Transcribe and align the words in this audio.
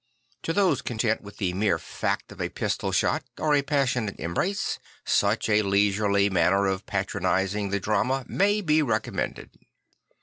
To 0.41 0.51
those 0.51 0.81
content 0.81 1.21
\vith 1.21 1.37
the 1.37 1.53
mere 1.53 1.77
fact 1.77 2.31
of 2.31 2.41
a 2.41 2.49
pistol 2.49 2.91
shot 2.91 3.23
or 3.37 3.53
a 3.53 3.61
passionate 3.61 4.19
embrace, 4.19 4.79
such 5.05 5.47
a 5.47 5.61
leisurely 5.61 6.27
manner 6.27 6.65
of 6.65 6.87
patronising 6.87 7.69
the 7.69 7.79
drama 7.79 8.25
may 8.27 8.61
be 8.61 8.81
recommended. 8.81 9.59